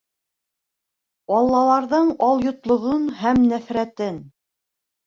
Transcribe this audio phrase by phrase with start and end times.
[1.39, 4.21] Аллаларҙың алйотлоғон һәм нәфрәтен.